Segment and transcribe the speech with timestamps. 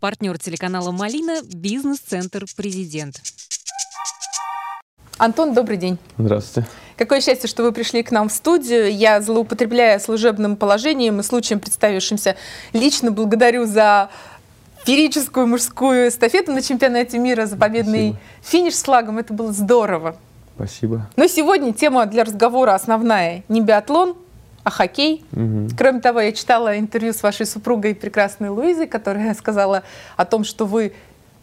[0.00, 3.20] Партнер телеканала «Малина»– бизнес-центр «Президент».
[5.16, 5.98] Антон, добрый день.
[6.16, 6.68] Здравствуйте.
[6.96, 8.94] Какое счастье, что вы пришли к нам в студию.
[8.94, 12.36] Я, злоупотребляя служебным положением и случаем представившимся,
[12.72, 14.10] лично благодарю за
[14.84, 18.18] феерическую мужскую эстафету на чемпионате мира, за победный Спасибо.
[18.42, 19.18] финиш с флагом.
[19.18, 20.16] Это было здорово.
[20.54, 21.10] Спасибо.
[21.16, 24.16] Но сегодня тема для разговора основная не биатлон,
[24.68, 25.24] а хоккей.
[25.32, 25.70] Угу.
[25.76, 29.82] Кроме того, я читала интервью с вашей супругой прекрасной Луизой, которая сказала
[30.16, 30.92] о том, что вы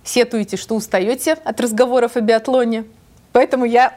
[0.04, 2.86] сетуете, что устаете от разговоров о биатлоне.
[3.31, 3.94] Поэтому я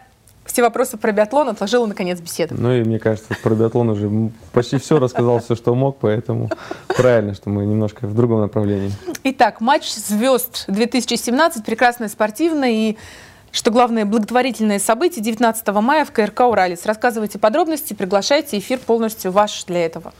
[0.46, 2.54] все вопросы про биатлон отложила наконец беседу.
[2.58, 4.10] Ну и мне кажется, про биатлон уже
[4.52, 6.50] почти все рассказал, все, что мог, поэтому
[6.88, 8.90] правильно, что мы немножко в другом направлении.
[9.24, 12.96] Итак, матч звезд 2017, прекрасная спортивная и
[13.52, 16.86] что главное, благотворительное событие 19 мая в КРК «Уралец».
[16.86, 20.12] Рассказывайте подробности, приглашайте, эфир полностью ваш для этого.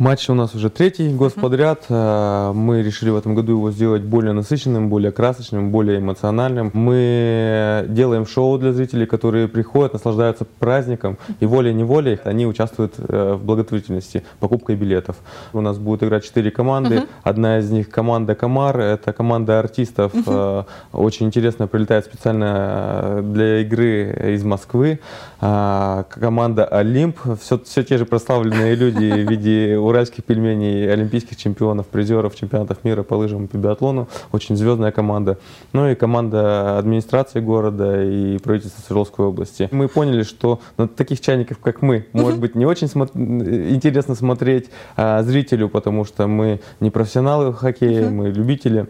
[0.00, 1.84] Матч у нас уже третий год подряд.
[1.90, 6.70] Э, мы решили в этом году его сделать более насыщенным, более красочным, более эмоциональным.
[6.72, 13.44] Мы делаем шоу для зрителей, которые приходят, наслаждаются праздником, и волей-неволей они участвуют э, в
[13.44, 15.16] благотворительности, покупкой билетов.
[15.52, 17.02] У нас будут играть четыре команды.
[17.22, 18.80] Одна из них команда «Комар».
[18.80, 20.14] Это команда артистов.
[20.14, 20.64] Uh-huh.
[20.94, 25.00] Очень интересно, прилетает специально для игры из Москвы.
[25.40, 27.18] Команда «Олимп».
[27.38, 33.02] Все, все те же прославленные люди в виде уральских пельменей, олимпийских чемпионов, призеров чемпионатов мира
[33.02, 34.08] по лыжам и по биатлону.
[34.32, 35.38] Очень звездная команда.
[35.72, 39.68] Ну и команда администрации города и правительства Свердловской области.
[39.70, 44.70] Мы поняли, что на таких чайников, как мы, может быть, не очень смо- интересно смотреть
[44.96, 48.86] а, зрителю, потому что мы не профессионалы в хоккее, мы любители.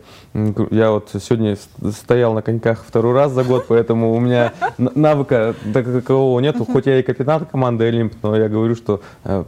[0.70, 1.56] Я вот сегодня
[1.92, 6.64] стоял на коньках второй раз за год, поэтому у меня навыка такового нету.
[6.64, 9.00] Хоть я и капитан команды Олимп, но я говорю, что...
[9.24, 9.44] Э,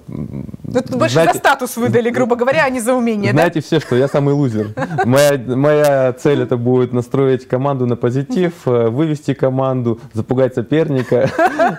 [0.64, 3.66] больше знаете, статус выдали, грубо говоря, а не за умение, Знаете да?
[3.66, 4.68] все, что я самый лузер.
[5.04, 11.28] Моя, моя цель это будет настроить команду на позитив, э, вывести команду, запугать соперника,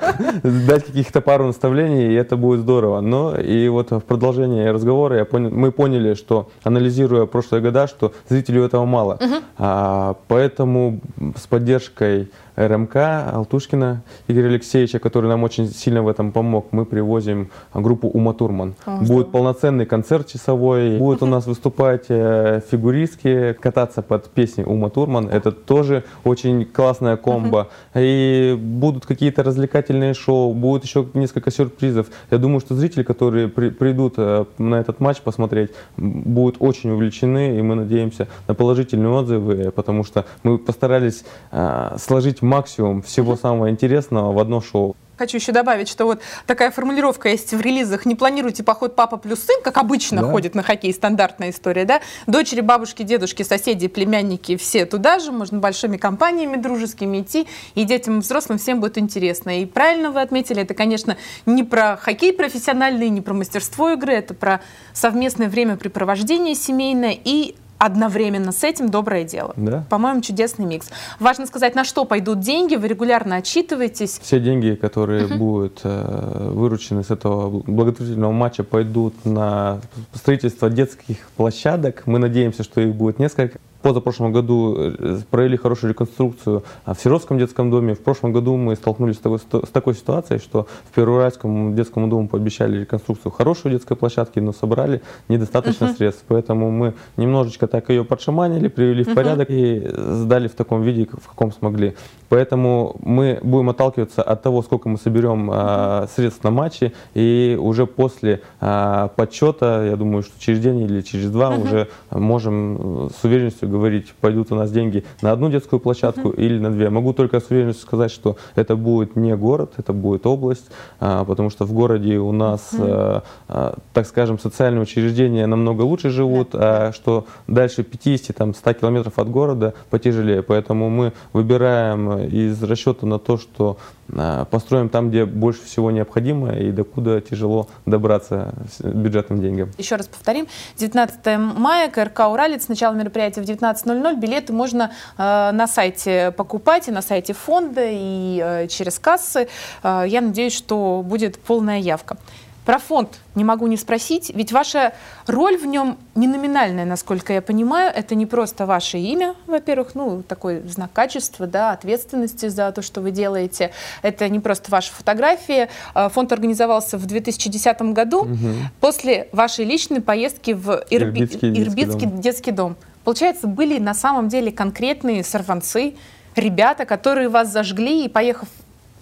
[0.43, 2.99] дать каких-то пару наставлений, и это будет здорово.
[2.99, 8.11] Но и вот в продолжении разговора я понял, мы поняли, что анализируя прошлые года, что
[8.27, 9.13] зрителю этого мало.
[9.13, 9.35] Угу.
[9.59, 10.99] А, поэтому
[11.37, 12.95] с поддержкой РМК
[13.33, 16.67] Алтушкина Игоря Алексеевича, который нам очень сильно в этом помог.
[16.71, 18.75] Мы привозим группу Ума Турман.
[18.85, 20.97] О, будет полноценный концерт часовой.
[20.97, 25.29] Будет у нас выступать э, фигуристки, кататься под песни Ума Турман.
[25.29, 27.69] Это тоже очень классная комбо.
[27.95, 32.07] И будут какие-то развлекательные шоу, будет еще несколько сюрпризов.
[32.29, 37.57] Я думаю, что зрители, которые при, придут э, на этот матч посмотреть, будут очень увлечены,
[37.57, 43.69] и мы надеемся на положительные отзывы, потому что мы постарались э, сложить максимум всего самого
[43.69, 44.95] интересного в одно шоу.
[45.17, 48.05] Хочу еще добавить, что вот такая формулировка есть в релизах.
[48.05, 50.27] Не планируйте поход папа плюс сын, как обычно да.
[50.31, 52.01] ходит на хоккей, стандартная история, да?
[52.25, 58.17] Дочери, бабушки, дедушки, соседи, племянники, все туда же, можно большими компаниями дружескими идти, и детям
[58.17, 59.61] и взрослым всем будет интересно.
[59.61, 61.15] И правильно вы отметили, это, конечно,
[61.45, 64.61] не про хоккей профессиональный, не про мастерство игры, это про
[64.93, 67.55] совместное времяпрепровождение семейное и
[67.85, 69.53] одновременно с этим доброе дело.
[69.57, 69.83] Да.
[69.89, 70.89] По-моему, чудесный микс.
[71.19, 74.19] Важно сказать, на что пойдут деньги, вы регулярно отчитываетесь.
[74.21, 75.37] Все деньги, которые uh-huh.
[75.37, 79.81] будут э, выручены с этого благотворительного матча, пойдут на
[80.13, 82.03] строительство детских площадок.
[82.05, 87.69] Мы надеемся, что их будет несколько позапрошлом году э, провели хорошую реконструкцию в Серовском детском
[87.69, 87.93] доме.
[87.93, 92.27] В прошлом году мы столкнулись с такой, с такой ситуацией, что в Первоуральском детском дому
[92.27, 95.97] пообещали реконструкцию хорошей детской площадки, но собрали недостаточно uh-huh.
[95.97, 96.23] средств.
[96.27, 100.17] Поэтому мы немножечко так ее подшаманили, привели в порядок uh-huh.
[100.17, 101.95] и сдали в таком виде, в каком смогли.
[102.29, 106.09] Поэтому мы будем отталкиваться от того, сколько мы соберем uh-huh.
[106.15, 111.29] средств на матче, и уже после а, подсчета, я думаю, что через день или через
[111.29, 111.63] два uh-huh.
[111.63, 116.45] уже можем с уверенностью говорить, пойдут у нас деньги на одну детскую площадку uh-huh.
[116.45, 116.89] или на две.
[116.89, 120.69] Могу только с уверенностью сказать, что это будет не город, это будет область,
[120.99, 123.23] а, потому что в городе у нас, uh-huh.
[123.47, 129.73] а, так скажем, социальные учреждения намного лучше живут, а что дальше 50-100 километров от города
[129.89, 130.43] потяжелее.
[130.43, 133.77] Поэтому мы выбираем из расчета на то, что
[134.15, 139.71] а, построим там, где больше всего необходимо и докуда тяжело добраться бюджетным деньгам.
[139.77, 140.47] Еще раз повторим.
[140.77, 142.67] 19 мая, КРК «Уралец».
[142.67, 144.19] Начало мероприятия в 19.00.
[144.19, 149.47] Билеты можно э, на сайте покупать, и на сайте фонда, и э, через кассы.
[149.83, 152.17] Э, я надеюсь, что будет полная явка.
[152.65, 154.93] Про фонд не могу не спросить, ведь ваша
[155.27, 157.91] роль в нем не номинальная, насколько я понимаю.
[157.93, 163.01] Это не просто ваше имя, во-первых, ну, такой знак качества, да, ответственности за то, что
[163.01, 163.71] вы делаете.
[164.01, 165.67] Это не просто ваша фотография.
[165.93, 168.37] А, фонд организовался в 2010 году угу.
[168.79, 171.19] после вашей личной поездки в Ирби...
[171.19, 172.21] Ирбитский, детский, Ирбитский дом.
[172.21, 172.77] детский дом.
[173.03, 175.95] Получается, были на самом деле конкретные сорванцы,
[176.35, 178.47] ребята, которые вас зажгли, и поехав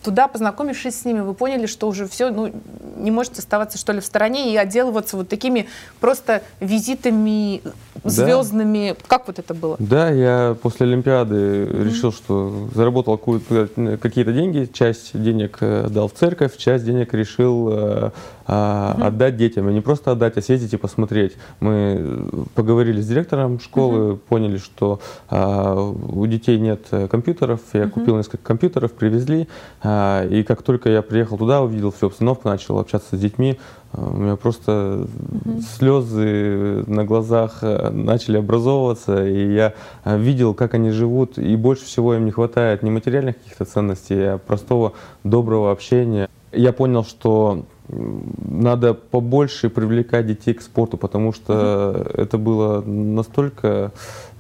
[0.03, 2.51] туда, познакомившись с ними, вы поняли, что уже все, ну,
[2.97, 5.67] не можете оставаться, что ли, в стороне и отделываться вот такими
[5.99, 7.61] просто визитами
[8.03, 8.95] звездными.
[8.97, 9.05] Да.
[9.07, 9.75] Как вот это было?
[9.79, 11.83] Да, я после Олимпиады mm-hmm.
[11.83, 18.11] решил, что заработал какие-то деньги, часть денег э, дал в церковь, часть денег решил
[18.47, 19.03] э, mm-hmm.
[19.03, 19.69] отдать детям.
[19.69, 21.33] И не просто отдать, а съездить и посмотреть.
[21.59, 24.17] Мы поговорили с директором школы, mm-hmm.
[24.29, 24.99] поняли, что
[25.29, 27.61] а, у детей нет компьютеров.
[27.73, 27.89] Я mm-hmm.
[27.89, 29.47] купил несколько компьютеров, привезли.
[29.83, 33.57] А, и как только я приехал туда, увидел всю обстановку, начал общаться с детьми,
[33.93, 35.05] а, у меня просто
[35.45, 35.61] угу.
[35.61, 39.73] слезы на глазах э, начали образовываться, и я
[40.05, 44.33] э, видел, как они живут, и больше всего им не хватает не материальных каких-то ценностей,
[44.33, 46.29] а простого доброго общения.
[46.53, 52.21] Я понял, что надо побольше привлекать детей к спорту, потому что угу.
[52.21, 53.91] это было настолько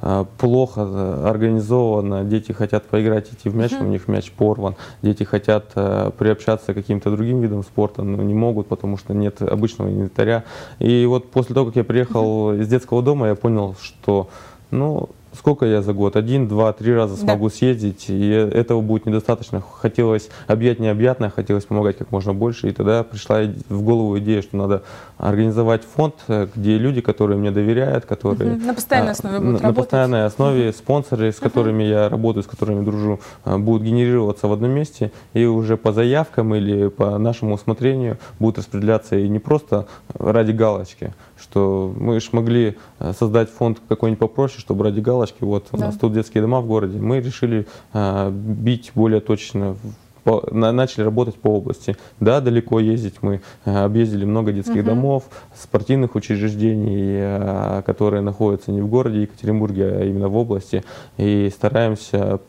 [0.01, 2.23] а, плохо организовано.
[2.23, 3.85] Дети хотят поиграть, идти в мяч, угу.
[3.85, 4.75] у них мяч порван.
[5.01, 9.41] Дети хотят э, приобщаться к каким-то другим видам спорта, но не могут, потому что нет
[9.41, 10.43] обычного инвентаря.
[10.79, 12.53] И вот после того, как я приехал угу.
[12.53, 14.29] из детского дома, я понял, что
[14.71, 16.15] ну, сколько я за год?
[16.15, 17.55] Один, два, три раза смогу да.
[17.55, 19.61] съездить, и этого будет недостаточно.
[19.61, 24.57] Хотелось объять необъятное, хотелось помогать как можно больше, и тогда пришла в голову идея, что
[24.57, 24.83] надо
[25.17, 28.53] организовать фонд, э, где люди, которые мне доверяют, которые...
[28.53, 28.65] Угу.
[28.65, 29.77] На постоянной а, основе будут На, работать.
[29.77, 30.77] на постоянной основе, угу.
[30.77, 31.89] спонсоры, с которыми угу.
[31.89, 36.55] я работаю, с которыми дружу, а, будут генерироваться в одном месте, и уже по заявкам
[36.55, 39.87] или по нашему усмотрению будут распределяться и не просто
[40.17, 41.13] ради галочки,
[41.51, 45.77] что мы же могли э, создать фонд какой-нибудь попроще, чтобы ради галочки, вот да.
[45.77, 49.75] у нас тут детские дома в городе, мы решили а, бить более точно
[50.23, 51.97] по, на, начали работать по области.
[52.19, 54.83] Да, далеко ездить мы а, объездили много детских uh-huh.
[54.83, 60.85] домов, спортивных учреждений, которые находятся не в городе Екатеринбурге, а именно в области,
[61.17, 62.39] и стараемся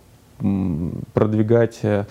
[1.14, 2.04] продвигать э,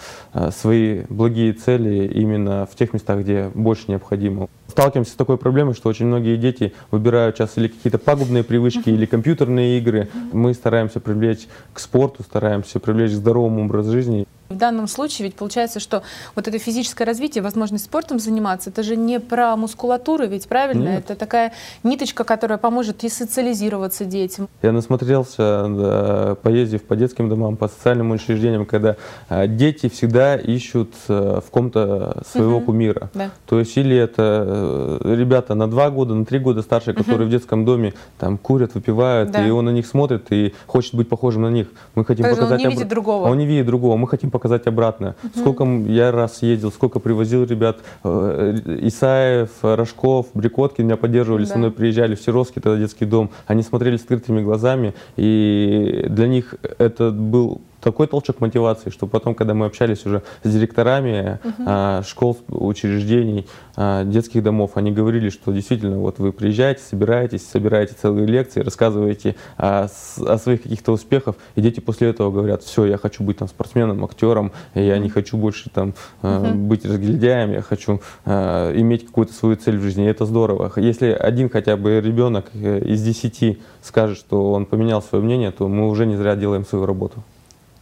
[0.52, 4.48] свои благие цели именно в тех местах, где больше необходимо.
[4.72, 9.06] Сталкиваемся с такой проблемой, что очень многие дети выбирают сейчас или какие-то пагубные привычки, или
[9.06, 10.08] компьютерные игры.
[10.32, 14.26] Мы стараемся привлечь к спорту, стараемся привлечь к здоровому образу жизни.
[14.52, 16.04] В данном случае ведь получается, что
[16.36, 20.90] вот это физическое развитие, возможность спортом заниматься, это же не про мускулатуру, ведь правильно?
[20.90, 21.06] Нет.
[21.06, 21.54] Это такая
[21.84, 24.50] ниточка, которая поможет и социализироваться детям.
[24.62, 28.98] Я насмотрелся, да, поездив по детским домам, по социальным учреждениям, когда
[29.30, 32.66] а, дети всегда ищут а, в ком-то своего угу.
[32.68, 33.10] кумира.
[33.14, 33.32] Да.
[33.46, 34.61] То есть или это э,
[35.04, 37.30] ребята на два года, на три года старше, которые угу.
[37.30, 39.46] в детском доме там курят, выпивают, да.
[39.46, 41.68] и он на них смотрит и хочет быть похожим на них.
[41.96, 42.62] Мы хотим То показать...
[42.62, 43.28] Он не видит другого.
[43.28, 43.98] Он не видит другого.
[43.98, 45.16] Мы хотим показать обратно.
[45.24, 45.40] Угу.
[45.40, 47.80] Сколько я раз ездил, сколько привозил ребят.
[48.04, 51.52] Э, Исаев, Рожков, Брикотки меня поддерживали, да.
[51.52, 53.32] со мной приезжали в Серовский, тогда детский дом.
[53.48, 59.36] Они смотрели с открытыми глазами, и для них это был такой толчок мотивации, что потом,
[59.36, 61.64] когда мы общались уже с директорами uh-huh.
[61.66, 67.96] а, школ, учреждений, а, детских домов, они говорили, что действительно вот вы приезжаете, собираетесь, собираете
[68.00, 69.88] целые лекции, рассказываете о,
[70.26, 74.04] о своих каких-то успехах, и дети после этого говорят, все, я хочу быть там спортсменом,
[74.06, 76.54] актером, я не хочу больше там uh-huh.
[76.54, 80.72] быть разгильдяем, я хочу а, иметь какую-то свою цель в жизни, и это здорово.
[80.78, 85.68] Если один хотя бы ребенок э, из десяти скажет, что он поменял свое мнение, то
[85.68, 87.24] мы уже не зря делаем свою работу.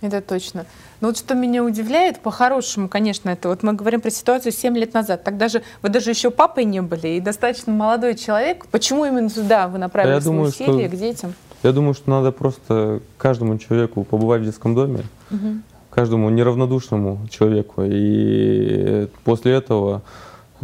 [0.01, 0.65] Это точно.
[1.01, 4.93] Но вот что меня удивляет, по-хорошему, конечно, это вот мы говорим про ситуацию 7 лет
[4.93, 5.23] назад.
[5.23, 8.65] Тогда же вы даже еще папой не были, и достаточно молодой человек.
[8.67, 11.33] Почему именно туда вы направили я свои думаю, усилия что, к детям?
[11.63, 15.61] Я думаю, что надо просто каждому человеку побывать в детском доме, угу.
[15.89, 17.83] каждому неравнодушному человеку.
[17.85, 20.01] И после этого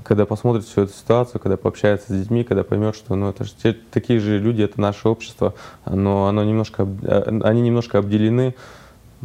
[0.04, 3.52] когда посмотрит всю эту ситуацию, когда пообщается с детьми, когда поймет, что ну, это же
[3.54, 5.54] те, такие же люди, это наше общество,
[5.86, 6.88] но оно немножко,
[7.44, 8.56] они немножко обделены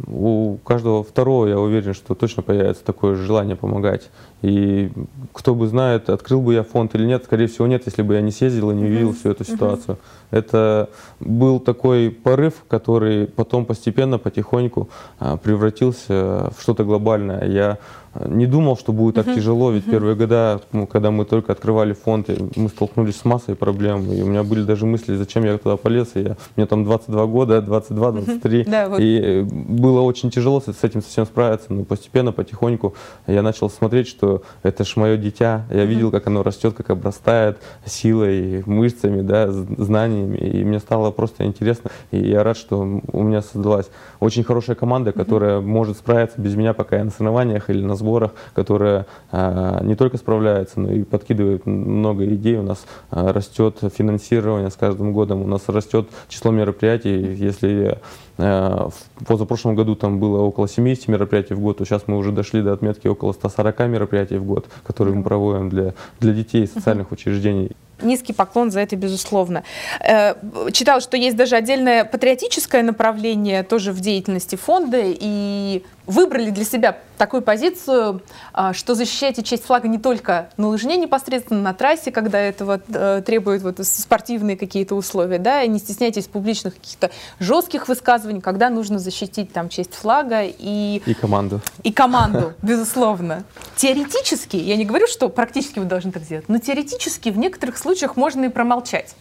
[0.07, 4.09] у каждого второго, я уверен, что точно появится такое желание помогать.
[4.41, 4.91] И
[5.33, 8.21] кто бы знает, открыл бы я фонд или нет, скорее всего нет, если бы я
[8.21, 9.97] не съездил и не увидел всю эту ситуацию.
[10.31, 10.89] Это
[11.19, 14.89] был такой порыв, который потом постепенно, потихоньку
[15.19, 17.45] а, превратился в что-то глобальное.
[17.47, 17.77] Я
[18.13, 22.29] не думал, что будет так тяжело, ведь первые года, ну, когда мы только открывали фонд,
[22.55, 26.09] мы столкнулись с массой проблем, и у меня были даже мысли, зачем я туда полез,
[26.15, 28.69] и я, мне там 22 года, 22, 23, uh-huh.
[28.69, 28.99] да, вот.
[28.99, 32.95] и э, было очень тяжело с, с этим совсем справиться, но постепенно, потихоньку
[33.27, 37.59] я начал смотреть, что это ж мое дитя, я видел, как оно растет, как обрастает
[37.85, 43.41] силой, мышцами, да, знаниями, и мне стало просто интересно, и я рад, что у меня
[43.41, 43.89] создалась
[44.19, 48.31] очень хорошая команда, которая может справиться без меня, пока я на соревнованиях или на сборах,
[48.53, 52.57] которая не только справляется, но и подкидывает много идей.
[52.57, 57.33] У нас растет финансирование с каждым годом, у нас растет число мероприятий.
[57.35, 57.97] Если
[58.37, 58.93] в
[59.25, 62.73] позапрошлом году там было около 70 мероприятий в год, то сейчас мы уже дошли до
[62.73, 67.71] отметки около 140 мероприятий в год, которые мы проводим для, для детей социальных учреждений
[68.03, 69.63] низкий поклон за это, безусловно.
[69.99, 70.33] Э,
[70.71, 76.97] читал, что есть даже отдельное патриотическое направление тоже в деятельности фонда, и выбрали для себя
[77.17, 78.21] такую позицию,
[78.53, 83.21] а, что защищаете честь флага не только на лыжне непосредственно, на трассе, когда этого э,
[83.25, 88.99] требуют вот спортивные какие-то условия, да, и не стесняйтесь публичных каких-то жестких высказываний, когда нужно
[88.99, 91.01] защитить там честь флага и...
[91.05, 91.61] И команду.
[91.83, 93.43] И команду, безусловно.
[93.75, 98.15] Теоретически, я не говорю, что практически вы должны так сделать, но теоретически в некоторых случаях
[98.15, 99.15] можно и промолчать.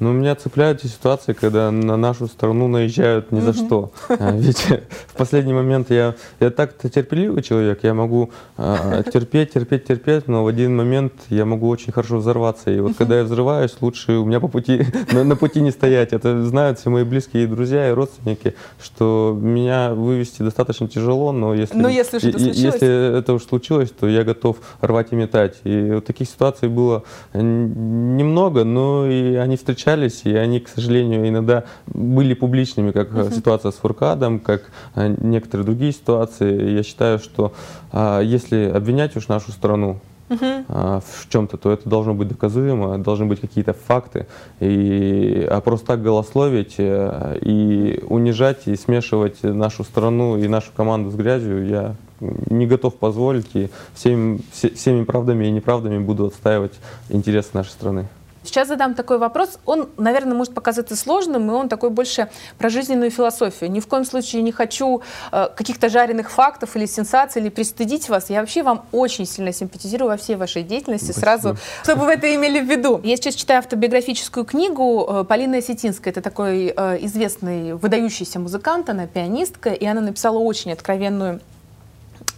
[0.00, 3.90] Ну, меня цепляют те ситуации, когда на нашу страну наезжают ни за что.
[4.08, 4.64] А, ведь
[5.08, 10.44] в последний момент я, я так-то терпеливый человек, я могу э, терпеть, терпеть, терпеть, но
[10.44, 12.70] в один момент я могу очень хорошо взорваться.
[12.70, 16.12] И вот когда я взрываюсь, лучше у меня по пути, на, на пути не стоять.
[16.12, 21.76] Это знают все мои близкие друзья и родственники, что меня вывести достаточно тяжело, но если,
[21.76, 22.56] но если, это, случилось...
[22.56, 25.56] если это уж случилось, то я готов рвать и метать.
[25.64, 27.02] И вот таких ситуаций было
[27.34, 33.34] немного, но и они встречаются встречались, и они, к сожалению, иногда были публичными, как uh-huh.
[33.34, 36.70] ситуация с Фуркадом, как э, некоторые другие ситуации.
[36.70, 37.52] Я считаю, что
[37.92, 41.00] а, если обвинять уж нашу страну, Uh-huh.
[41.00, 44.26] в чем-то, то это должно быть доказуемо, должны быть какие-то факты.
[44.60, 51.10] И, а просто так голословить э, и унижать, и смешивать нашу страну и нашу команду
[51.10, 53.48] с грязью я не готов позволить.
[53.54, 56.74] И всеми, всеми правдами и неправдами буду отстаивать
[57.08, 58.08] интересы нашей страны.
[58.48, 59.58] Сейчас задам такой вопрос.
[59.66, 63.70] Он, наверное, может показаться сложным, и он такой больше про жизненную философию.
[63.70, 68.30] Ни в коем случае не хочу э, каких-то жареных фактов или сенсаций, или пристыдить вас.
[68.30, 71.12] Я вообще вам очень сильно симпатизирую во всей вашей деятельности.
[71.12, 71.20] Спасибо.
[71.20, 73.00] Сразу, чтобы вы это имели в виду.
[73.04, 76.10] Я сейчас читаю автобиографическую книгу э, Полины Осетинской.
[76.10, 81.40] Это такой э, известный, выдающийся музыкант, она пианистка, и она написала очень откровенную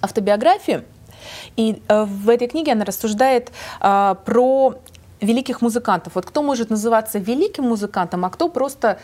[0.03, 0.83] автобиографию.
[1.57, 3.51] И э, в этой книге она рассуждает
[3.81, 4.75] э, про
[5.21, 6.15] великих музыкантов.
[6.15, 8.99] Вот кто может называться великим музыкантом, а кто просто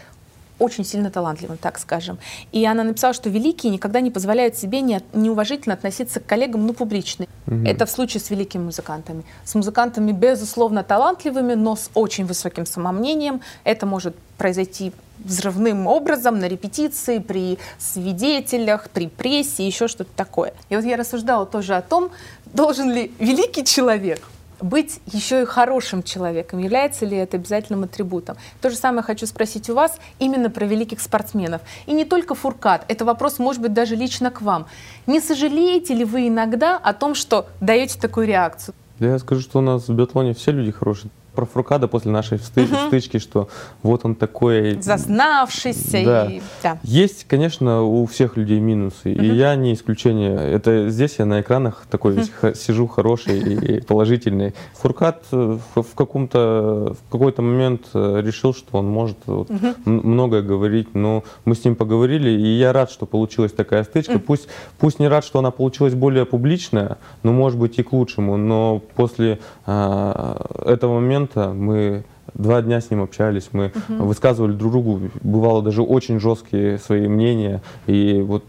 [0.58, 2.18] очень сильно талантливым, так скажем.
[2.52, 6.72] И она написала, что великие никогда не позволяют себе не, неуважительно относиться к коллегам, ну,
[6.72, 7.26] публично.
[7.46, 7.66] Угу.
[7.66, 9.24] Это в случае с великими музыкантами.
[9.44, 13.42] С музыкантами, безусловно, талантливыми, но с очень высоким самомнением.
[13.64, 20.54] Это может произойти взрывным образом на репетиции, при свидетелях, при прессе, еще что-то такое.
[20.68, 22.10] И вот я рассуждала тоже о том,
[22.46, 24.20] должен ли великий человек
[24.60, 28.36] быть еще и хорошим человеком, является ли это обязательным атрибутом?
[28.60, 31.62] То же самое хочу спросить у вас именно про великих спортсменов.
[31.86, 34.66] И не только Фуркат, это вопрос может быть даже лично к вам.
[35.06, 38.74] Не сожалеете ли вы иногда о том, что даете такую реакцию?
[38.98, 42.38] Да я скажу, что у нас в биатлоне все люди хорошие про Фуркада после нашей
[42.38, 42.88] сты- угу.
[42.88, 43.48] стычки, что
[43.82, 44.80] вот он такой...
[44.80, 46.04] Зазнавшийся.
[46.04, 46.24] Да.
[46.26, 46.78] И, да.
[46.82, 49.22] Есть, конечно, у всех людей минусы, угу.
[49.22, 50.36] и я не исключение.
[50.36, 52.22] Это здесь я на экранах такой угу.
[52.42, 54.54] весь сижу хороший и положительный.
[54.74, 59.74] Фуркад э, в каком-то в какой-то момент э, решил, что он может вот, угу.
[59.84, 64.12] многое говорить, но мы с ним поговорили, и я рад, что получилась такая стычка.
[64.12, 64.20] Угу.
[64.20, 68.36] Пусть, пусть не рад, что она получилась более публичная, но может быть и к лучшему,
[68.36, 72.04] но после э, этого момента момента мы
[72.34, 74.04] два дня с ним общались, мы угу.
[74.04, 77.62] высказывали друг другу, бывало даже очень жесткие свои мнения.
[77.86, 78.44] И вот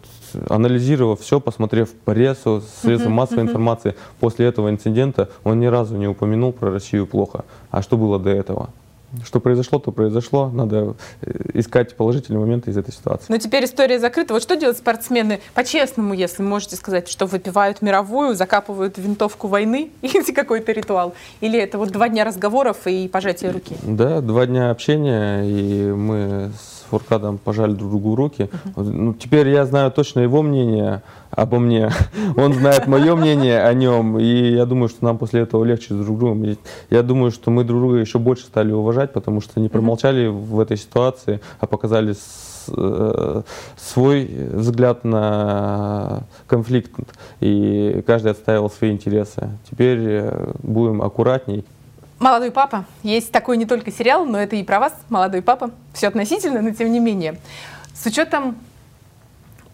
[0.50, 6.52] анализировав все, посмотрев прессу, средства массовой информации, после этого инцидента он ни разу не упомянул
[6.52, 7.46] про Россию плохо.
[7.72, 8.70] А что было до этого?
[9.24, 10.50] Что произошло, то произошло.
[10.50, 13.26] Надо э, искать положительные моменты из этой ситуации.
[13.30, 14.34] Но теперь история закрыта.
[14.34, 19.92] Вот что делают спортсмены по-честному, если можете сказать, что выпивают мировую, закапывают винтовку войны?
[20.02, 21.14] Есть какой-то ритуал?
[21.40, 23.76] Или это вот два дня разговоров и пожатия руки?
[23.84, 28.50] Да, два дня общения, и мы с Фуркадом пожали друг другу руки.
[28.76, 31.02] Ну, теперь я знаю точно его мнение
[31.32, 31.92] обо мне.
[32.38, 34.18] Он знает мое мнение о нем.
[34.20, 36.44] И я думаю, что нам после этого легче с друг другом.
[36.46, 36.58] И
[36.90, 40.60] я думаю, что мы друг друга еще больше стали уважать, потому что не промолчали в
[40.60, 42.16] этой ситуации, а показали
[42.70, 43.42] э,
[43.78, 46.92] свой взгляд на конфликт.
[47.40, 49.50] И каждый отстаивал свои интересы.
[49.70, 51.66] Теперь э, будем аккуратней.
[52.20, 52.86] «Молодой папа».
[53.04, 55.72] Есть такой не только сериал, но это и про вас, «Молодой папа».
[55.94, 57.40] Все относительно, но тем не менее.
[57.94, 58.58] С учетом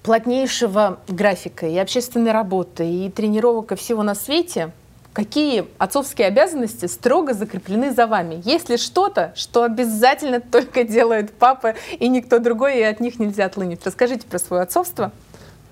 [0.03, 4.71] плотнейшего графика и общественной работы, и тренировок, и всего на свете,
[5.13, 8.41] какие отцовские обязанности строго закреплены за вами?
[8.43, 13.45] Есть ли что-то, что обязательно только делает папа и никто другой, и от них нельзя
[13.45, 13.85] отлынить?
[13.85, 15.11] Расскажите про свое отцовство.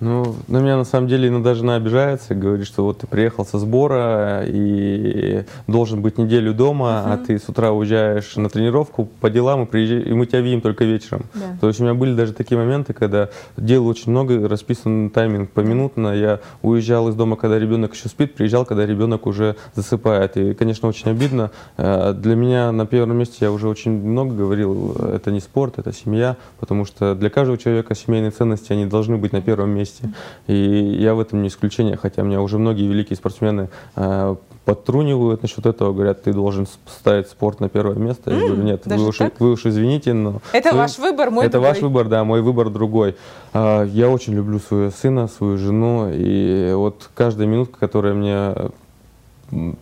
[0.01, 3.59] Ну, на меня на самом деле иногда жена обижается, говорит, что вот ты приехал со
[3.59, 7.13] сбора и должен быть неделю дома, uh-huh.
[7.13, 10.61] а ты с утра уезжаешь на тренировку по делам и, приезжаешь, и мы тебя видим
[10.61, 11.27] только вечером.
[11.35, 11.59] Yeah.
[11.61, 16.15] То есть у меня были даже такие моменты, когда дел очень много, расписан тайминг поминутно.
[16.15, 20.35] Я уезжал из дома, когда ребенок еще спит, приезжал, когда ребенок уже засыпает.
[20.35, 21.51] И, конечно, очень обидно.
[21.77, 25.93] Э, для меня на первом месте я уже очень много говорил, это не спорт, это
[25.93, 30.09] семья, потому что для каждого человека семейные ценности, они должны быть на первом месте месте.
[30.47, 35.65] И я в этом не исключение, хотя меня уже многие великие спортсмены э, подтрунивают насчет
[35.65, 38.31] этого, говорят, ты должен ставить спорт на первое место.
[38.31, 40.41] Я mm, говорю, нет, вы уж, вы уж извините, но...
[40.53, 41.69] Это вы, ваш выбор, мой Это другой.
[41.69, 43.15] ваш выбор, да, мой выбор другой.
[43.53, 48.55] А, я очень люблю своего сына, свою жену, и вот каждая минутка, которая мне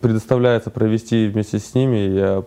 [0.00, 2.42] предоставляется провести вместе с ними, я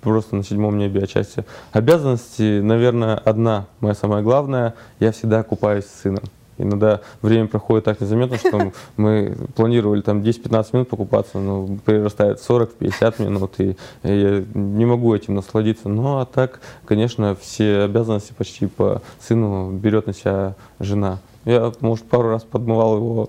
[0.00, 1.44] просто на седьмом небе отчасти.
[1.72, 6.24] Обязанности, наверное, одна, моя самая главная, я всегда купаюсь с сыном.
[6.58, 13.22] Иногда время проходит так незаметно, что мы планировали там 10-15 минут покупаться, но прирастает 40-50
[13.22, 15.88] минут, и я не могу этим насладиться.
[15.88, 21.18] Ну а так, конечно, все обязанности почти по сыну берет на себя жена.
[21.44, 23.28] Я, может, пару раз подмывал его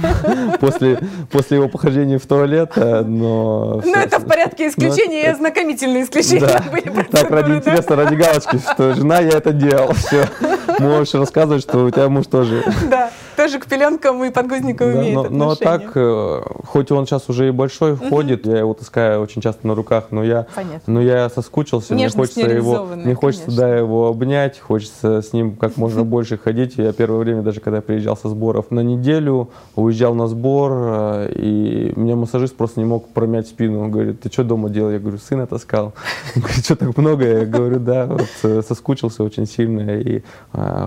[0.60, 0.98] после,
[1.30, 3.80] после его похождения в туалет, э, но...
[3.82, 6.64] Ну, это в порядке исключения и ознакомительные исключения да.
[6.70, 7.04] были.
[7.04, 9.94] Так, ради интереса, ради галочки, что жена, я это делал.
[9.94, 10.28] Все.
[10.78, 12.62] Можешь рассказывать, что у тебя муж тоже...
[12.90, 13.10] Да
[13.46, 15.46] тоже к пеленкам и подгузникам да, имеет но, отношение.
[15.46, 18.08] Но так, э, хоть он сейчас уже и большой угу.
[18.08, 20.46] ходит, я его таскаю очень часто на руках, но я,
[20.86, 25.56] но я соскучился, Нежность мне хочется его, мне хочется да, его обнять, хочется с ним
[25.56, 26.74] как можно больше ходить.
[26.76, 31.92] Я первое время, даже когда приезжал со сборов на неделю, уезжал на сбор, э, и
[31.96, 33.80] меня массажист просто не мог промять спину.
[33.80, 34.90] Он говорит, ты что дома делал?
[34.90, 35.94] Я говорю, сына таскал.
[36.34, 37.24] Он говорит, что так много?
[37.24, 40.22] Я говорю, да, вот, э, соскучился очень сильно, и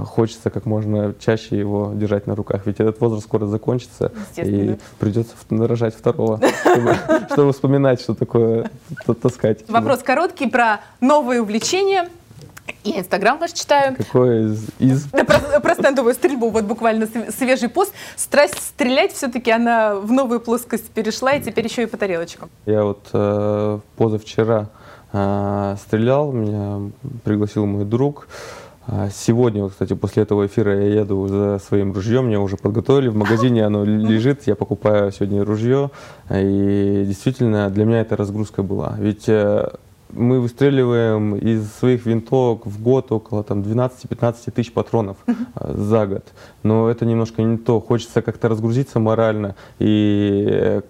[0.06, 5.36] хочется как можно чаще его держать на руках, ведь этот возраст скоро закончится, и придется
[5.50, 6.96] рожать второго, чтобы,
[7.32, 8.70] чтобы вспоминать, что такое
[9.22, 9.70] таскать.
[9.70, 12.10] Вопрос короткий про новые увлечения.
[12.84, 13.96] Я Инстаграм ваш читаю.
[13.96, 14.68] Какой из?
[14.80, 15.08] из...
[15.10, 17.94] Про, про стендовую стрельбу, вот буквально свежий пост.
[18.16, 22.50] Страсть стрелять все-таки она в новую плоскость перешла, и теперь еще и по тарелочкам.
[22.66, 24.70] Я вот э, позавчера
[25.12, 26.92] э, стрелял, меня
[27.24, 28.28] пригласил мой друг.
[29.12, 33.16] Сегодня, вот, кстати, после этого эфира я еду за своим ружьем, мне уже подготовили, в
[33.16, 35.92] магазине оно лежит, я покупаю сегодня ружье,
[36.32, 38.96] и действительно для меня это разгрузка была.
[39.00, 39.70] Ведь э,
[40.12, 45.34] мы выстреливаем из своих винтовок в год около там, 12-15 тысяч патронов э,
[45.76, 46.26] за год.
[46.64, 47.80] Но это немножко не то.
[47.80, 49.56] Хочется как-то разгрузиться морально.
[49.78, 50.82] И э,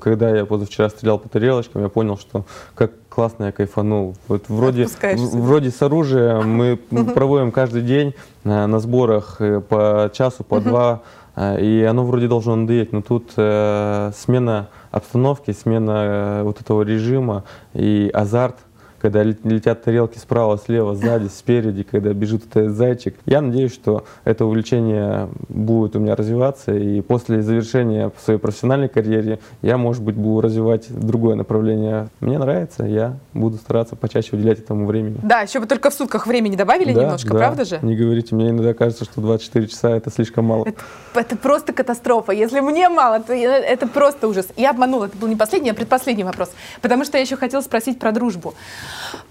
[0.00, 4.16] когда я позавчера стрелял по тарелочкам, я понял, что как классно я кайфанул.
[4.28, 6.50] Вот вроде, вроде с оружием
[6.90, 11.02] мы проводим каждый день э, на сборах э, по часу, по два,
[11.36, 18.10] э, и оно вроде должно надоесть, но тут смена обстановки, смена вот этого режима и
[18.12, 18.56] азарт–
[19.02, 23.16] когда летят тарелки справа, слева, сзади, спереди, когда бежит этот зайчик.
[23.26, 29.40] Я надеюсь, что это увлечение будет у меня развиваться, и после завершения своей профессиональной карьеры
[29.60, 32.08] я, может быть, буду развивать другое направление.
[32.20, 35.18] Мне нравится, я буду стараться почаще уделять этому времени.
[35.22, 37.38] Да, еще бы только в сутках времени добавили да, немножко, да.
[37.38, 37.80] правда же?
[37.82, 40.64] Не говорите, мне иногда кажется, что 24 часа это слишком мало.
[40.64, 40.80] Это,
[41.14, 42.30] это просто катастрофа.
[42.30, 44.46] Если мне мало, то это просто ужас.
[44.56, 46.52] Я обманула, это был не последний, а предпоследний вопрос.
[46.80, 48.54] Потому что я еще хотела спросить про дружбу.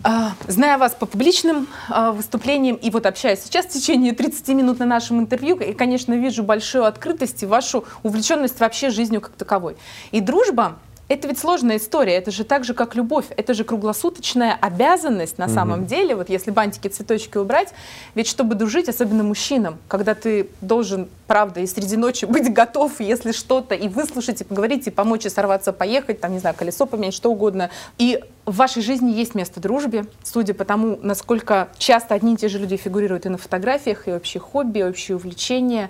[0.04, 4.80] А, зная вас по публичным а, выступлениям и вот общаясь сейчас в течение 30 минут
[4.80, 9.78] на нашем интервью, и, конечно, вижу большую открытость и вашу увлеченность вообще жизнью как таковой.
[10.12, 10.80] И дружба
[11.12, 15.46] это ведь сложная история, это же так же, как любовь, это же круглосуточная обязанность на
[15.46, 15.54] угу.
[15.54, 17.74] самом деле, вот если бантики, цветочки убрать,
[18.16, 23.34] ведь чтобы дружить, особенно мужчинам, когда ты должен, правда, и среди ночи быть готов, если
[23.34, 27.14] что-то, и выслушать, и поговорить, и помочь, и сорваться, поехать, там, не знаю, колесо поменять,
[27.14, 27.72] что угодно.
[27.98, 32.48] И в вашей жизни есть место дружбе, судя по тому, насколько часто одни и те
[32.48, 35.90] же люди фигурируют и на фотографиях, и общие хобби, и общие увлечения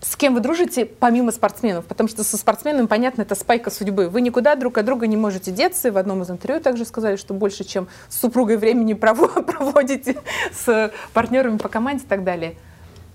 [0.00, 1.84] с кем вы дружите, помимо спортсменов?
[1.84, 4.08] Потому что со спортсменами, понятно, это спайка судьбы.
[4.08, 5.92] Вы никуда друг от друга не можете деться.
[5.92, 10.16] В одном из интервью также сказали, что больше, чем с супругой времени проводите
[10.52, 12.56] с партнерами по команде и так далее.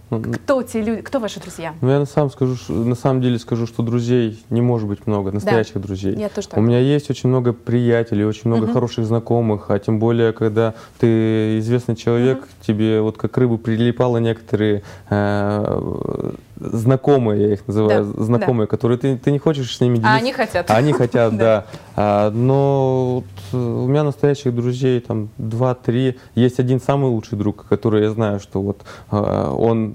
[0.10, 1.74] Кто те люди, кто ваши друзья?
[1.82, 5.32] Ну, я на самом, скажу, на самом деле скажу, что друзей не может быть много,
[5.32, 5.80] настоящих да.
[5.80, 6.16] друзей.
[6.16, 6.60] Я тоже так.
[6.60, 8.74] У меня есть очень много приятелей, очень много угу.
[8.74, 12.48] хороших знакомых, а тем более, когда ты известный человек, угу.
[12.62, 18.72] тебе вот как рыбы прилипало некоторые э, знакомые, я их называю, да, знакомые, да.
[18.72, 20.14] которые ты, ты не хочешь с ними делиться.
[20.14, 20.72] А они хотят.
[20.72, 21.66] А они хотят, да.
[21.96, 26.18] А, но вот э, у меня настоящих друзей там два-три.
[26.36, 29.94] Есть один самый лучший друг, который я знаю, что вот а, он...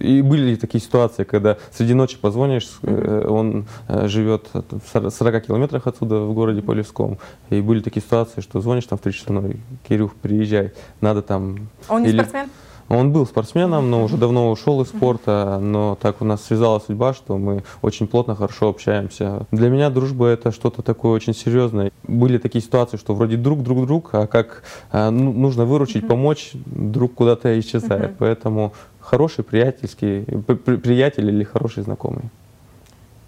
[0.00, 3.26] И были такие ситуации, когда среди ночи позвонишь, mm-hmm.
[3.26, 3.66] он
[4.08, 7.18] живет в 40 километрах отсюда, в городе Полевском.
[7.50, 11.68] И были такие ситуации, что звонишь там в 3 часа ночи, Кирюх, приезжай, надо там...
[11.88, 12.16] Он не или...
[12.18, 12.48] спортсмен?
[12.88, 17.12] Он был спортсменом, но уже давно ушел из спорта, но так у нас связала судьба,
[17.12, 19.46] что мы очень плотно, хорошо общаемся.
[19.52, 21.92] Для меня дружба это что-то такое очень серьезное.
[22.04, 26.52] Были такие ситуации, что вроде друг, друг, друг, а как а, ну, нужно выручить, помочь,
[26.54, 28.16] друг куда-то исчезает.
[28.18, 32.24] Поэтому хороший приятельский, приятель или хороший знакомый.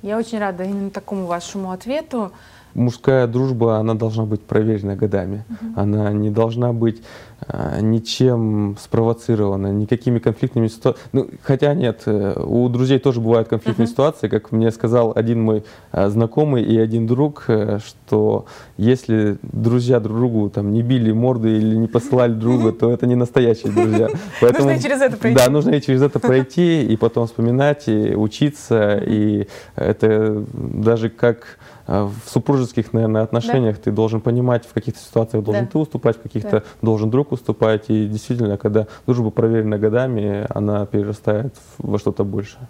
[0.03, 2.33] Я очень рада именно такому вашему ответу
[2.75, 5.45] мужская дружба, она должна быть проверена годами.
[5.49, 5.81] Угу.
[5.81, 7.03] Она не должна быть
[7.47, 11.09] а, ничем спровоцирована, никакими конфликтными ситуациями.
[11.13, 13.93] Ну, хотя нет, э, у друзей тоже бывают конфликтные угу.
[13.93, 18.45] ситуации, как мне сказал один мой а, знакомый и один друг, э, что
[18.77, 23.15] если друзья друг другу там не били морды или не посылали друга, то это не
[23.15, 24.09] настоящие друзья.
[24.41, 25.39] Поэтому, нужно и через это пройти.
[25.39, 31.59] Да, нужно и через это пройти, и потом вспоминать, и учиться, и это даже как
[31.91, 33.83] в супружеских, наверное, отношениях да.
[33.83, 35.71] ты должен понимать, в каких-то ситуациях должен да.
[35.73, 36.63] ты уступать, в каких-то да.
[36.83, 37.87] должен друг уступать.
[37.89, 42.69] И действительно, когда дружба проверена годами, она перерастает во что-то большее.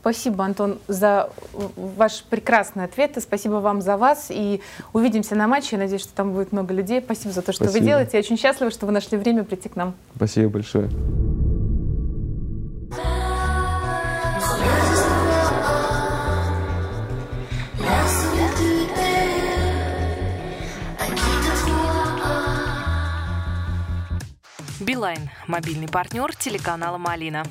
[0.00, 1.30] Спасибо, Антон, за
[1.76, 3.16] ваш прекрасный ответ.
[3.16, 4.26] И спасибо вам за вас.
[4.30, 4.60] И
[4.92, 5.76] увидимся на матче.
[5.76, 7.02] Я надеюсь, что там будет много людей.
[7.02, 7.82] Спасибо за то, что спасибо.
[7.82, 8.10] вы делаете.
[8.14, 9.94] Я очень счастлива, что вы нашли время прийти к нам.
[10.16, 10.90] Спасибо большое.
[24.90, 27.44] Билайн– мобильный партнер телеканала «Малина».